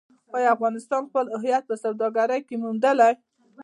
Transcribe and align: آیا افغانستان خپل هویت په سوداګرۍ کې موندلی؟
آیا 0.35 0.47
افغانستان 0.55 1.01
خپل 1.09 1.25
هویت 1.39 1.63
په 1.67 1.75
سوداګرۍ 1.83 2.41
کې 2.47 2.55
موندلی؟ 2.63 3.11